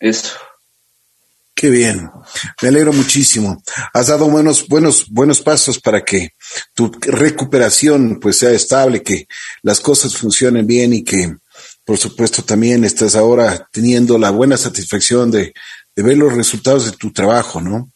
Eso. 0.00 0.36
Qué 1.54 1.70
bien, 1.70 2.10
me 2.60 2.68
alegro 2.68 2.92
muchísimo. 2.92 3.62
Has 3.94 4.08
dado 4.08 4.28
buenos, 4.28 4.66
buenos, 4.66 5.08
buenos 5.10 5.40
pasos 5.40 5.78
para 5.78 6.04
que 6.04 6.30
tu 6.74 6.90
recuperación 7.02 8.18
pues 8.18 8.38
sea 8.38 8.50
estable, 8.50 9.04
que 9.04 9.28
las 9.62 9.78
cosas 9.78 10.16
funcionen 10.16 10.66
bien 10.66 10.92
y 10.92 11.04
que 11.04 11.36
por 11.84 11.98
supuesto 11.98 12.42
también 12.42 12.82
estás 12.82 13.14
ahora 13.14 13.68
teniendo 13.70 14.18
la 14.18 14.30
buena 14.30 14.56
satisfacción 14.56 15.30
de, 15.30 15.54
de 15.94 16.02
ver 16.02 16.18
los 16.18 16.32
resultados 16.32 16.86
de 16.86 16.96
tu 16.96 17.12
trabajo, 17.12 17.60
¿no? 17.60 17.92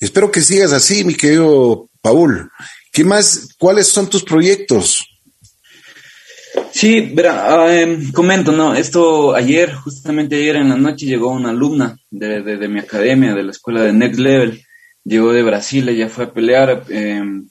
Espero 0.00 0.30
que 0.30 0.40
sigas 0.40 0.72
así, 0.72 1.04
mi 1.04 1.14
querido 1.14 1.90
Paul. 2.00 2.50
¿Qué 2.92 3.04
más? 3.04 3.50
¿Cuáles 3.58 3.88
son 3.88 4.08
tus 4.08 4.24
proyectos? 4.24 5.04
Sí, 6.72 7.00
verá, 7.12 7.80
em, 7.80 8.12
comento, 8.12 8.52
¿no? 8.52 8.74
Esto 8.74 9.34
ayer, 9.34 9.74
justamente 9.74 10.36
ayer 10.36 10.56
en 10.56 10.68
la 10.68 10.76
noche, 10.76 11.06
llegó 11.06 11.30
una 11.30 11.50
alumna 11.50 11.96
de, 12.10 12.42
de, 12.42 12.68
mi 12.68 12.80
academia, 12.80 13.34
de 13.34 13.42
la 13.42 13.50
escuela 13.50 13.82
de 13.82 13.92
Next 13.92 14.20
Level. 14.20 14.62
Llegó 15.04 15.32
de 15.32 15.42
Brasil, 15.42 15.88
ella 15.88 16.08
fue 16.08 16.24
a 16.24 16.32
pelear. 16.32 16.84
Em, 16.88 17.48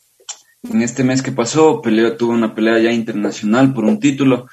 en 0.63 0.81
este 0.81 1.03
mes 1.03 1.21
que 1.21 1.31
pasó, 1.31 1.81
peleó, 1.81 2.15
tuvo 2.17 2.33
una 2.33 2.53
pelea 2.53 2.79
ya 2.79 2.91
internacional 2.91 3.73
por 3.73 3.85
un 3.85 3.99
título. 3.99 4.47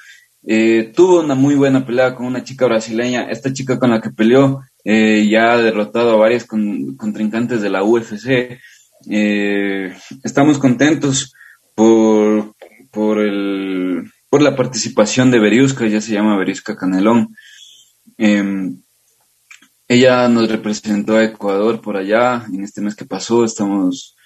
Eh, 0.47 0.91
tuvo 0.95 1.21
una 1.21 1.35
muy 1.35 1.55
buena 1.55 1.85
pelea 1.85 2.15
con 2.15 2.25
una 2.25 2.43
chica 2.43 2.65
brasileña. 2.65 3.29
Esta 3.29 3.51
chica 3.51 3.79
con 3.79 3.91
la 3.91 4.01
que 4.01 4.11
peleó 4.11 4.61
eh, 4.83 5.27
ya 5.29 5.53
ha 5.53 5.57
derrotado 5.57 6.11
a 6.11 6.17
varias 6.17 6.45
con, 6.45 6.95
contrincantes 6.95 7.61
de 7.61 7.69
la 7.69 7.83
UFC. 7.83 8.59
Eh, 9.09 9.95
estamos 10.23 10.57
contentos 10.57 11.33
por, 11.75 12.55
por 12.91 13.19
el 13.19 14.11
por 14.35 14.41
la 14.41 14.57
participación 14.57 15.31
de 15.31 15.39
Beriusca, 15.39 15.85
ella 15.85 16.01
se 16.01 16.11
llama 16.11 16.37
Beriusca 16.37 16.75
Canelón. 16.75 17.33
Em, 18.17 18.81
ella 19.87 20.27
nos 20.27 20.49
representó 20.49 21.15
a 21.15 21.23
Ecuador 21.23 21.79
por 21.79 21.95
allá 21.95 22.45
en 22.51 22.61
este 22.61 22.81
mes 22.81 22.95
que 22.95 23.05
pasó. 23.05 23.45
Estamos 23.45 24.17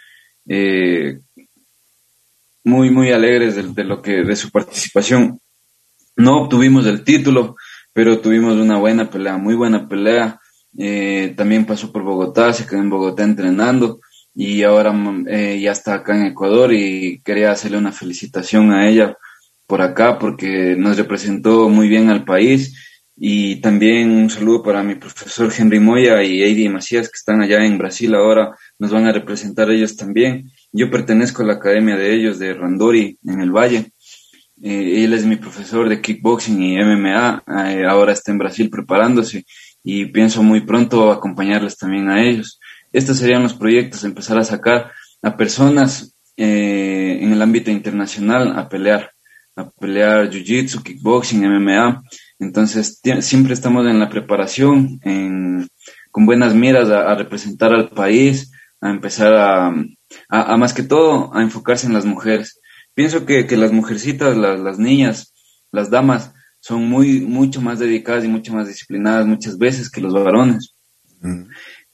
eh, 0.47 1.19
muy, 2.63 2.89
muy 2.89 3.11
alegres 3.11 3.55
de, 3.55 3.83
lo 3.83 4.01
que, 4.01 4.23
de 4.23 4.35
su 4.35 4.49
participación. 4.49 5.39
No 6.15 6.41
obtuvimos 6.41 6.87
el 6.87 7.03
título, 7.03 7.55
pero 7.93 8.19
tuvimos 8.19 8.53
una 8.55 8.79
buena 8.79 9.11
pelea, 9.11 9.37
muy 9.37 9.53
buena 9.53 9.87
pelea. 9.87 10.39
Eh, 10.75 11.35
también 11.37 11.67
pasó 11.67 11.91
por 11.91 12.01
Bogotá, 12.01 12.51
se 12.51 12.65
quedó 12.65 12.79
en 12.79 12.89
Bogotá 12.89 13.23
entrenando 13.23 13.99
y 14.35 14.63
ahora 14.63 14.93
eh, 15.27 15.59
ya 15.59 15.71
está 15.71 15.95
acá 15.95 16.15
en 16.15 16.25
Ecuador 16.27 16.73
y 16.73 17.21
quería 17.23 17.51
hacerle 17.51 17.77
una 17.77 17.91
felicitación 17.91 18.71
a 18.71 18.87
ella 18.87 19.17
por 19.67 19.81
acá 19.81 20.17
porque 20.17 20.75
nos 20.77 20.97
representó 20.97 21.69
muy 21.69 21.87
bien 21.87 22.09
al 22.09 22.25
país 22.25 22.75
y 23.21 23.57
también 23.57 24.11
un 24.11 24.29
saludo 24.29 24.63
para 24.63 24.81
mi 24.81 24.95
profesor 24.95 25.51
Henry 25.55 25.79
Moya 25.81 26.23
y 26.23 26.41
Heidi 26.41 26.69
Macías 26.69 27.07
que 27.07 27.17
están 27.17 27.41
allá 27.41 27.65
en 27.65 27.77
Brasil 27.77 28.15
ahora, 28.15 28.55
nos 28.79 28.91
van 28.91 29.07
a 29.07 29.11
representar 29.11 29.69
ellos 29.69 29.97
también. 29.97 30.49
Yo 30.71 30.89
pertenezco 30.89 31.43
a 31.43 31.45
la 31.45 31.53
academia 31.55 31.97
de 31.97 32.15
ellos 32.15 32.39
de 32.39 32.53
Randori 32.53 33.19
en 33.25 33.41
el 33.41 33.51
Valle. 33.51 33.91
Eh, 34.61 35.03
él 35.03 35.13
es 35.13 35.25
mi 35.25 35.35
profesor 35.35 35.89
de 35.89 36.01
kickboxing 36.01 36.63
y 36.63 36.77
MMA, 36.77 37.43
eh, 37.67 37.85
ahora 37.85 38.13
está 38.13 38.31
en 38.31 38.37
Brasil 38.37 38.69
preparándose 38.69 39.45
y 39.83 40.05
pienso 40.05 40.41
muy 40.41 40.61
pronto 40.61 41.11
acompañarles 41.11 41.77
también 41.77 42.09
a 42.09 42.23
ellos. 42.23 42.59
Estos 42.91 43.17
serían 43.17 43.43
los 43.43 43.53
proyectos, 43.53 44.03
empezar 44.03 44.37
a 44.37 44.43
sacar 44.43 44.91
a 45.21 45.37
personas 45.37 46.15
eh, 46.37 47.19
en 47.21 47.33
el 47.33 47.41
ámbito 47.41 47.69
internacional 47.71 48.57
a 48.57 48.69
pelear 48.69 49.11
a 49.59 49.69
pelear 49.69 50.29
jiu-jitsu, 50.29 50.81
kickboxing, 50.83 51.45
MMA. 51.45 52.03
Entonces 52.39 53.01
siempre 53.21 53.53
estamos 53.53 53.85
en 53.85 53.99
la 53.99 54.09
preparación, 54.09 54.99
con 56.11 56.25
buenas 56.25 56.55
miras 56.55 56.89
a, 56.89 57.13
representar 57.15 57.73
al 57.73 57.89
país, 57.89 58.51
a 58.81 58.89
empezar 58.89 59.33
a, 59.33 59.73
a, 60.29 60.57
más 60.57 60.73
que 60.73 60.83
todo, 60.83 61.35
a 61.35 61.41
enfocarse 61.41 61.87
en 61.87 61.93
las 61.93 62.05
mujeres. 62.05 62.61
Pienso 62.93 63.25
que, 63.25 63.45
las 63.57 63.71
mujercitas, 63.71 64.37
las, 64.37 64.59
las 64.59 64.79
niñas, 64.79 65.33
las 65.71 65.89
damas, 65.89 66.33
son 66.61 66.89
muy, 66.89 67.21
mucho 67.21 67.61
más 67.61 67.79
dedicadas 67.79 68.25
y 68.25 68.27
mucho 68.27 68.53
más 68.53 68.67
disciplinadas 68.67 69.25
muchas 69.25 69.57
veces 69.57 69.89
que 69.89 70.01
los 70.01 70.13
varones. 70.13 70.75
Mm. 71.21 71.43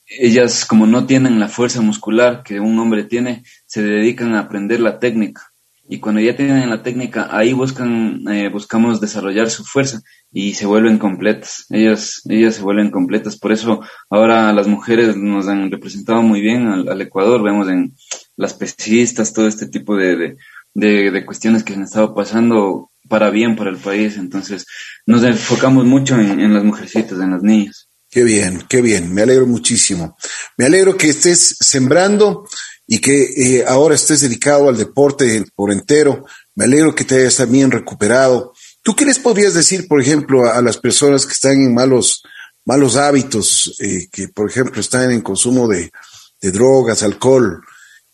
Ellas, 0.06 0.64
como 0.64 0.86
no 0.86 1.06
tienen 1.06 1.40
la 1.40 1.48
fuerza 1.48 1.80
muscular 1.80 2.42
que 2.44 2.60
un 2.60 2.78
hombre 2.78 3.04
tiene, 3.04 3.42
se 3.66 3.82
dedican 3.82 4.34
a 4.34 4.40
aprender 4.40 4.80
la 4.80 4.98
técnica 4.98 5.52
y 5.88 6.00
cuando 6.00 6.20
ya 6.20 6.34
tienen 6.34 6.68
la 6.68 6.82
técnica, 6.82 7.28
ahí 7.30 7.52
buscan, 7.52 8.26
eh, 8.28 8.48
buscamos 8.48 9.00
desarrollar 9.00 9.50
su 9.50 9.64
fuerza 9.64 10.00
y 10.32 10.54
se 10.54 10.66
vuelven 10.66 10.98
completas. 10.98 11.66
Ellas, 11.70 12.22
ellas 12.28 12.56
se 12.56 12.62
vuelven 12.62 12.90
completas. 12.90 13.38
Por 13.38 13.52
eso 13.52 13.80
ahora 14.10 14.52
las 14.52 14.66
mujeres 14.66 15.16
nos 15.16 15.46
han 15.48 15.70
representado 15.70 16.22
muy 16.22 16.40
bien 16.40 16.66
al, 16.66 17.00
Ecuador. 17.00 17.42
Vemos 17.42 17.68
en 17.68 17.94
las 18.36 18.54
pesistas 18.54 19.32
todo 19.32 19.46
este 19.46 19.68
tipo 19.68 19.96
de, 19.96 20.36
de, 20.74 21.10
de, 21.10 21.24
cuestiones 21.24 21.62
que 21.62 21.74
han 21.74 21.82
estado 21.82 22.14
pasando 22.14 22.90
para 23.08 23.30
bien 23.30 23.54
para 23.54 23.70
el 23.70 23.76
país. 23.76 24.16
Entonces 24.16 24.66
nos 25.06 25.22
enfocamos 25.22 25.84
mucho 25.84 26.18
en, 26.18 26.40
en 26.40 26.52
las 26.52 26.64
mujercitas, 26.64 27.20
en 27.20 27.30
las 27.30 27.42
niñas. 27.42 27.85
Qué 28.16 28.24
bien, 28.24 28.64
qué 28.66 28.80
bien. 28.80 29.12
Me 29.12 29.20
alegro 29.20 29.46
muchísimo. 29.46 30.16
Me 30.56 30.64
alegro 30.64 30.96
que 30.96 31.10
estés 31.10 31.54
sembrando 31.60 32.48
y 32.86 32.98
que 32.98 33.24
eh, 33.24 33.64
ahora 33.68 33.94
estés 33.94 34.22
dedicado 34.22 34.70
al 34.70 34.78
deporte 34.78 35.44
por 35.54 35.70
entero. 35.70 36.24
Me 36.54 36.64
alegro 36.64 36.94
que 36.94 37.04
te 37.04 37.16
hayas 37.16 37.36
también 37.36 37.70
recuperado. 37.70 38.54
¿Tú 38.80 38.96
qué 38.96 39.04
les 39.04 39.18
podrías 39.18 39.52
decir, 39.52 39.86
por 39.86 40.00
ejemplo, 40.00 40.50
a, 40.50 40.62
las 40.62 40.78
personas 40.78 41.26
que 41.26 41.34
están 41.34 41.60
en 41.60 41.74
malos, 41.74 42.22
malos 42.64 42.96
hábitos, 42.96 43.76
eh, 43.80 44.08
que 44.10 44.28
por 44.28 44.48
ejemplo 44.48 44.80
están 44.80 45.10
en 45.10 45.20
consumo 45.20 45.68
de, 45.68 45.92
de 46.40 46.50
drogas, 46.50 47.02
alcohol? 47.02 47.60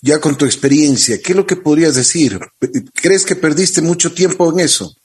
Ya 0.00 0.18
con 0.18 0.36
tu 0.36 0.46
experiencia, 0.46 1.22
¿qué 1.22 1.30
es 1.30 1.36
lo 1.36 1.46
que 1.46 1.54
podrías 1.54 1.94
decir? 1.94 2.40
¿Crees 2.92 3.24
que 3.24 3.36
perdiste 3.36 3.80
mucho 3.82 4.12
tiempo 4.12 4.52
en 4.52 4.64
eso? 4.64 4.96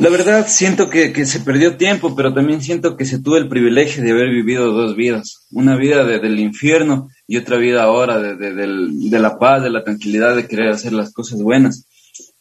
La 0.00 0.08
verdad, 0.08 0.46
siento 0.48 0.88
que, 0.90 1.12
que, 1.12 1.26
se 1.26 1.40
perdió 1.40 1.76
tiempo, 1.76 2.16
pero 2.16 2.32
también 2.32 2.62
siento 2.62 2.96
que 2.96 3.04
se 3.04 3.20
tuvo 3.20 3.36
el 3.36 3.48
privilegio 3.48 4.02
de 4.02 4.10
haber 4.10 4.30
vivido 4.30 4.72
dos 4.72 4.96
vidas. 4.96 5.46
Una 5.50 5.76
vida 5.76 6.04
de, 6.04 6.18
del 6.18 6.40
infierno 6.40 7.08
y 7.26 7.36
otra 7.36 7.56
vida 7.56 7.84
ahora 7.84 8.18
de, 8.18 8.36
de, 8.36 8.52
de, 8.54 9.18
la 9.18 9.38
paz, 9.38 9.62
de 9.62 9.70
la 9.70 9.84
tranquilidad, 9.84 10.34
de 10.34 10.48
querer 10.48 10.70
hacer 10.70 10.92
las 10.92 11.12
cosas 11.12 11.40
buenas. 11.42 11.86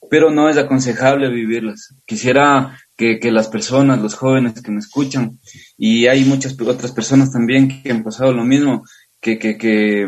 Pero 0.10 0.32
no 0.32 0.50
es 0.50 0.58
aconsejable 0.58 1.30
vivirlas. 1.30 1.94
Quisiera 2.06 2.78
que, 2.98 3.20
que 3.20 3.32
las 3.32 3.48
personas, 3.48 4.02
los 4.02 4.16
jóvenes 4.16 4.62
que 4.62 4.72
me 4.72 4.80
escuchan, 4.80 5.40
y 5.78 6.08
hay 6.08 6.26
muchas 6.26 6.60
otras 6.60 6.92
personas 6.92 7.32
también 7.32 7.84
que 7.84 7.92
han 7.92 8.04
pasado 8.04 8.34
lo 8.34 8.44
mismo, 8.44 8.84
que, 9.20 9.38
que, 9.38 9.58
que, 9.58 10.08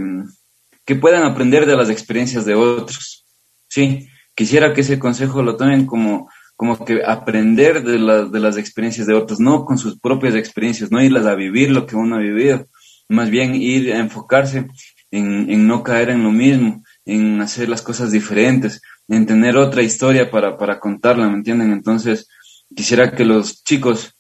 que 0.86 0.96
puedan 0.96 1.24
aprender 1.24 1.66
de 1.66 1.76
las 1.76 1.90
experiencias 1.90 2.46
de 2.46 2.56
otros. 2.56 3.26
Sí, 3.68 4.08
quisiera 4.34 4.74
que 4.74 4.82
ese 4.82 4.98
consejo 5.00 5.44
lo 5.44 5.56
tomen 5.56 5.86
como, 5.86 6.30
como 6.56 6.84
que 6.86 7.02
aprender 7.06 7.84
de, 7.84 7.98
de 8.30 8.40
las 8.40 8.58
experiencias 8.58 9.08
de 9.08 9.14
otros, 9.14 9.40
no 9.40 9.66
con 9.66 9.78
sus 9.78 10.00
propias 10.00 10.36
experiencias, 10.36 10.92
no 10.92 11.02
irlas 11.02 11.26
a 11.26 11.36
vivir 11.36 11.72
lo 11.72 11.86
que 11.86 11.96
uno 11.96 12.16
ha 12.16 12.20
vivido, 12.20 12.68
más 13.10 13.30
bien 13.30 13.56
ir 13.56 13.94
a 13.94 14.00
enfocarse 14.00 14.68
en, 15.12 15.50
en 15.50 15.68
no 15.68 15.84
caer 15.84 16.10
en 16.10 16.24
lo 16.24 16.32
mismo, 16.32 16.84
en 17.06 17.42
hacer 17.42 17.70
las 17.70 17.82
cosas 17.82 18.12
diferentes, 18.12 18.82
en 19.08 19.26
tener 19.26 19.58
otra 19.58 19.84
historia 19.84 20.30
para, 20.32 20.58
para 20.58 20.80
contarla, 20.80 21.28
¿me 21.28 21.36
entienden? 21.36 21.72
Entonces, 21.72 22.28
quisiera 22.76 23.12
que 23.12 23.26
los 23.26 23.64
chicos, 23.64 24.16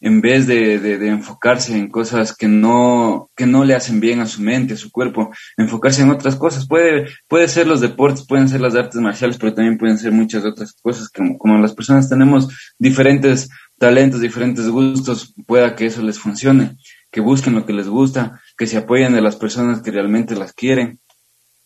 en 0.00 0.20
vez 0.20 0.46
de, 0.46 0.78
de, 0.78 1.08
enfocarse 1.08 1.76
en 1.76 1.88
cosas 1.88 2.36
que 2.36 2.46
no, 2.46 3.30
que 3.34 3.46
no 3.46 3.64
le 3.64 3.74
hacen 3.74 3.98
bien 3.98 4.20
a 4.20 4.26
su 4.26 4.40
mente, 4.42 4.74
a 4.74 4.76
su 4.76 4.90
cuerpo, 4.92 5.32
enfocarse 5.56 6.02
en 6.02 6.10
otras 6.10 6.36
cosas. 6.36 6.66
Puede, 6.68 7.06
puede 7.26 7.48
ser 7.48 7.66
los 7.66 7.80
deportes, 7.80 8.26
pueden 8.26 8.48
ser 8.48 8.60
las 8.60 8.76
artes 8.76 9.00
marciales, 9.00 9.38
pero 9.38 9.54
también 9.54 9.76
pueden 9.76 9.98
ser 9.98 10.12
muchas 10.12 10.44
otras 10.44 10.72
cosas. 10.80 11.08
Como, 11.08 11.36
como 11.36 11.58
las 11.58 11.74
personas 11.74 12.08
tenemos 12.08 12.48
diferentes 12.78 13.48
talentos, 13.78 14.20
diferentes 14.20 14.68
gustos, 14.68 15.34
pueda 15.46 15.74
que 15.74 15.86
eso 15.86 16.02
les 16.02 16.18
funcione, 16.18 16.76
que 17.10 17.20
busquen 17.20 17.54
lo 17.54 17.66
que 17.66 17.72
les 17.72 17.88
gusta, 17.88 18.40
que 18.56 18.66
se 18.66 18.78
apoyen 18.78 19.14
de 19.14 19.20
las 19.20 19.36
personas 19.36 19.82
que 19.82 19.90
realmente 19.90 20.36
las 20.36 20.52
quieren. 20.52 21.00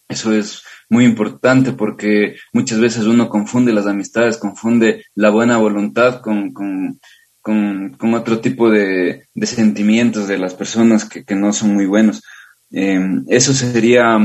Eso 0.08 0.32
es 0.34 0.62
muy 0.90 1.04
importante 1.04 1.72
porque 1.72 2.36
muchas 2.52 2.78
veces 2.78 3.04
uno 3.04 3.28
confunde 3.30 3.72
las 3.72 3.86
amistades, 3.86 4.36
confunde 4.36 5.06
la 5.14 5.30
buena 5.30 5.56
voluntad 5.56 6.20
con, 6.20 6.52
con, 6.52 7.00
con, 7.42 7.96
otro 8.14 8.40
tipo 8.40 8.70
de, 8.70 9.26
de, 9.34 9.46
sentimientos 9.46 10.28
de 10.28 10.38
las 10.38 10.54
personas 10.54 11.04
que, 11.04 11.24
que 11.24 11.34
no 11.34 11.52
son 11.52 11.74
muy 11.74 11.86
buenos. 11.86 12.22
Em, 12.70 13.24
eso 13.28 13.52
sería, 13.52 14.18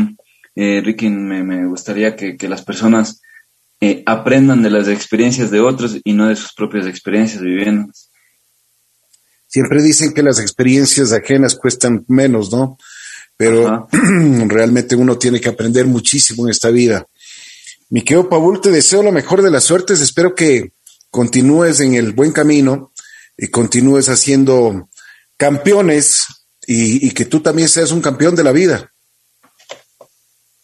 eh, 0.56 0.82
Ricky, 0.82 1.10
me, 1.10 1.44
me 1.44 1.68
gustaría 1.68 2.16
que, 2.16 2.38
que, 2.38 2.48
las 2.48 2.62
personas 2.62 3.22
eh, 3.82 4.04
aprendan 4.06 4.64
de 4.64 4.70
las 4.70 4.88
experiencias 4.88 5.52
de 5.52 5.60
otros 5.60 5.98
y 6.04 6.14
no 6.14 6.28
de 6.28 6.36
sus 6.36 6.54
propias 6.54 6.86
experiencias 6.88 7.42
viviendo. 7.42 7.92
Siempre 9.48 9.82
dicen 9.82 10.14
que 10.14 10.24
las 10.24 10.40
experiencias 10.40 11.12
ajenas 11.12 11.56
cuestan 11.56 12.06
menos, 12.08 12.52
¿no? 12.52 12.78
pero 13.38 13.88
realmente 14.48 14.96
uno 14.96 15.18
tiene 15.18 15.40
que 15.40 15.50
aprender 15.50 15.86
muchísimo 15.86 16.46
en 16.46 16.52
esta 16.52 16.70
vida. 16.70 17.08
Mi 17.90 18.02
querido 18.02 18.28
Paul, 18.28 18.60
te 18.60 18.72
deseo 18.72 19.04
lo 19.04 19.12
mejor 19.12 19.44
de 19.44 19.52
las 19.52 19.64
suertes, 19.64 20.02
espero 20.02 20.36
que 20.36 20.74
continúes 21.10 21.80
en 21.80 21.94
el 21.94 22.12
buen 22.12 22.34
camino 22.34 22.92
y 23.38 23.48
continúes 23.48 24.10
haciendo 24.10 24.90
campeones 25.38 26.28
y, 26.66 27.12
que 27.12 27.26
tú 27.26 27.40
también 27.40 27.70
seas 27.70 27.92
un 27.92 28.02
campeón 28.02 28.36
de 28.36 28.44
la 28.44 28.52
vida. 28.52 28.92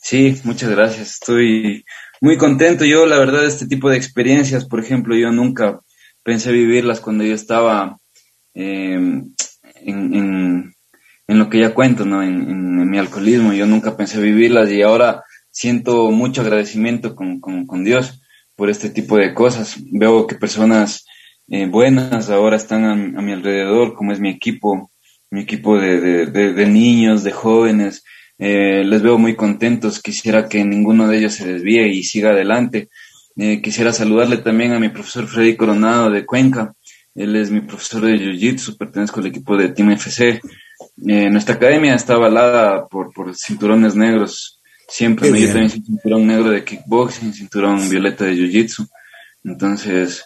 Sí, 0.01 0.41
muchas 0.43 0.69
gracias. 0.71 1.13
Estoy 1.13 1.85
muy 2.19 2.37
contento. 2.37 2.83
Yo, 2.83 3.05
la 3.05 3.19
verdad, 3.19 3.45
este 3.45 3.67
tipo 3.67 3.89
de 3.89 3.97
experiencias, 3.97 4.65
por 4.65 4.81
ejemplo, 4.81 5.15
yo 5.15 5.31
nunca 5.31 5.79
pensé 6.23 6.51
vivirlas 6.51 6.99
cuando 6.99 7.23
yo 7.23 7.33
estaba 7.33 7.97
eh, 8.53 8.99
en, 9.75 10.73
en 11.27 11.39
lo 11.39 11.49
que 11.49 11.59
ya 11.59 11.73
cuento, 11.73 12.05
¿no? 12.05 12.21
En, 12.21 12.89
mi 12.89 12.99
alcoholismo. 12.99 13.53
Yo 13.53 13.65
nunca 13.65 13.97
pensé 13.97 14.21
vivirlas 14.21 14.69
y 14.69 14.83
ahora 14.83 15.23
siento 15.49 16.11
mucho 16.11 16.41
agradecimiento 16.41 17.15
con, 17.15 17.39
con, 17.39 17.83
Dios 17.83 18.21
por 18.55 18.69
este 18.69 18.89
tipo 18.89 19.17
de 19.17 19.33
cosas. 19.33 19.77
Veo 19.91 20.27
que 20.27 20.35
personas 20.35 21.05
eh, 21.49 21.65
buenas 21.65 22.29
ahora 22.29 22.55
están 22.55 22.85
a, 22.85 23.21
mi 23.21 23.31
alrededor, 23.33 23.93
como 23.93 24.11
es 24.11 24.19
mi 24.19 24.29
equipo, 24.29 24.91
mi 25.29 25.41
equipo 25.41 25.77
de, 25.77 26.25
de, 26.27 26.67
niños, 26.67 27.23
de 27.23 27.31
jóvenes. 27.31 28.03
Eh, 28.37 28.83
les 28.83 29.01
veo 29.01 29.17
muy 29.17 29.35
contentos. 29.35 30.01
Quisiera 30.01 30.47
que 30.47 30.63
ninguno 30.63 31.07
de 31.07 31.17
ellos 31.17 31.33
se 31.33 31.51
desvíe 31.51 31.87
y 31.87 32.03
siga 32.03 32.31
adelante. 32.31 32.89
Eh, 33.35 33.61
quisiera 33.61 33.91
saludarle 33.91 34.37
también 34.37 34.73
a 34.73 34.79
mi 34.79 34.89
profesor 34.89 35.27
Freddy 35.27 35.55
Coronado 35.55 36.09
de 36.11 36.25
Cuenca. 36.25 36.73
Él 37.15 37.35
es 37.35 37.51
mi 37.51 37.61
profesor 37.61 38.01
de 38.01 38.17
Jiu-Jitsu, 38.17 38.77
pertenezco 38.77 39.19
al 39.19 39.27
equipo 39.27 39.55
de 39.55 39.69
Team 39.69 39.91
FC. 39.91 40.41
Eh, 41.07 41.29
nuestra 41.29 41.55
academia 41.55 41.95
está 41.95 42.13
avalada 42.13 42.87
por, 42.87 43.13
por 43.13 43.35
cinturones 43.35 43.95
negros. 43.95 44.61
Siempre 44.87 45.31
me 45.31 45.45
también 45.47 45.69
cinturón 45.69 46.27
negro 46.27 46.49
de 46.51 46.63
kickboxing, 46.63 47.33
cinturón 47.33 47.89
violeta 47.89 48.25
de 48.25 48.35
jiu-jitsu. 48.35 48.87
Entonces, 49.43 50.23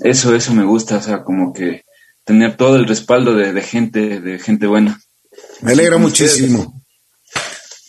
eso, 0.00 0.34
eso 0.34 0.52
me 0.52 0.64
gusta, 0.64 0.98
o 0.98 1.02
sea, 1.02 1.24
como 1.24 1.52
que 1.52 1.84
tener 2.24 2.56
todo 2.56 2.76
el 2.76 2.86
respaldo 2.86 3.34
de, 3.34 3.62
gente, 3.62 4.20
de 4.20 4.38
gente 4.38 4.66
buena. 4.66 5.00
Me 5.62 5.72
alegra 5.72 5.96
muchísimo. 5.96 6.82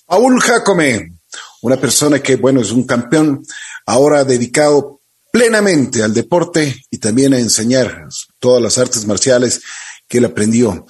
Paul 0.05 0.39
Jacome, 0.39 1.13
una 1.61 1.77
persona 1.77 2.19
que, 2.19 2.35
bueno, 2.37 2.61
es 2.61 2.71
un 2.71 2.85
campeón, 2.85 3.43
ahora 3.85 4.23
dedicado 4.23 5.01
plenamente 5.31 6.03
al 6.03 6.13
deporte 6.13 6.83
y 6.89 6.97
también 6.97 7.33
a 7.33 7.39
enseñar 7.39 8.07
todas 8.39 8.61
las 8.61 8.77
artes 8.77 9.05
marciales 9.05 9.61
que 10.07 10.19
él 10.19 10.25
aprendió. 10.25 10.85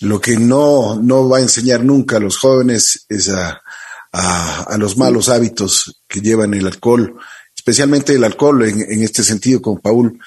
Lo 0.00 0.20
que 0.20 0.36
no, 0.36 0.96
no 1.00 1.28
va 1.28 1.38
a 1.38 1.42
enseñar 1.42 1.84
nunca 1.84 2.16
a 2.16 2.20
los 2.20 2.36
jóvenes 2.36 3.06
es 3.08 3.28
a, 3.28 3.62
a, 4.12 4.76
los 4.78 4.96
malos 4.96 5.28
hábitos 5.28 6.02
que 6.08 6.20
llevan 6.20 6.54
el 6.54 6.66
alcohol, 6.66 7.16
especialmente 7.54 8.14
el 8.14 8.24
alcohol 8.24 8.62
en, 8.64 8.80
en 8.80 9.02
este 9.02 9.22
sentido 9.22 9.60
con 9.60 9.78
Paul, 9.78 10.18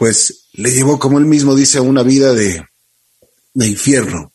pues 0.00 0.48
le 0.54 0.70
llevó, 0.70 0.98
como 0.98 1.18
él 1.18 1.26
mismo 1.26 1.54
dice, 1.54 1.78
una 1.78 2.02
vida 2.02 2.32
de, 2.32 2.64
de 3.52 3.66
infierno. 3.68 4.32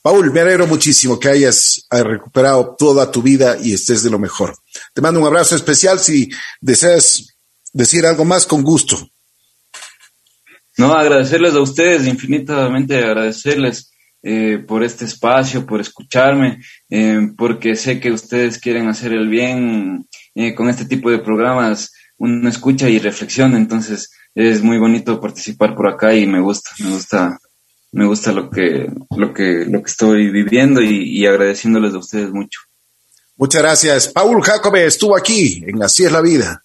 Paul, 0.00 0.30
me 0.30 0.38
alegro 0.38 0.68
muchísimo 0.68 1.18
que 1.18 1.28
hayas 1.28 1.88
recuperado 1.90 2.76
toda 2.78 3.10
tu 3.10 3.20
vida 3.20 3.56
y 3.60 3.74
estés 3.74 4.04
de 4.04 4.10
lo 4.10 4.20
mejor. 4.20 4.56
Te 4.94 5.00
mando 5.00 5.18
un 5.18 5.26
abrazo 5.26 5.56
especial. 5.56 5.98
Si 5.98 6.30
deseas 6.60 7.34
decir 7.72 8.06
algo 8.06 8.24
más, 8.24 8.46
con 8.46 8.62
gusto. 8.62 8.96
No, 10.78 10.94
agradecerles 10.94 11.54
a 11.54 11.60
ustedes, 11.60 12.06
infinitamente 12.06 12.96
agradecerles 12.96 13.90
eh, 14.22 14.62
por 14.64 14.84
este 14.84 15.06
espacio, 15.06 15.66
por 15.66 15.80
escucharme, 15.80 16.62
eh, 16.88 17.28
porque 17.36 17.74
sé 17.74 17.98
que 17.98 18.12
ustedes 18.12 18.56
quieren 18.56 18.86
hacer 18.86 19.12
el 19.12 19.28
bien 19.28 20.08
eh, 20.36 20.54
con 20.54 20.68
este 20.68 20.84
tipo 20.84 21.10
de 21.10 21.18
programas, 21.18 21.92
uno 22.18 22.48
escucha 22.48 22.88
y 22.88 23.00
reflexiona, 23.00 23.56
entonces 23.56 24.12
es 24.34 24.62
muy 24.62 24.78
bonito 24.78 25.20
participar 25.20 25.74
por 25.74 25.86
acá 25.86 26.14
y 26.14 26.26
me 26.26 26.40
gusta, 26.40 26.70
me 26.80 26.90
gusta, 26.90 27.38
me 27.92 28.06
gusta 28.06 28.32
lo 28.32 28.50
que, 28.50 28.90
lo 29.16 29.32
que, 29.32 29.64
lo 29.66 29.82
que 29.82 29.90
estoy 29.90 30.30
viviendo 30.30 30.80
y, 30.80 31.18
y 31.18 31.26
agradeciéndoles 31.26 31.94
a 31.94 31.98
ustedes 31.98 32.30
mucho. 32.30 32.60
Muchas 33.36 33.62
gracias. 33.62 34.08
Paul 34.08 34.42
Jacobe 34.42 34.86
estuvo 34.86 35.16
aquí 35.16 35.64
en 35.66 35.82
Así 35.82 36.04
es 36.04 36.12
la 36.12 36.20
vida. 36.20 36.60